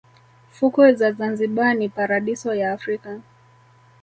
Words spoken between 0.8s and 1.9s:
za zanzibar ni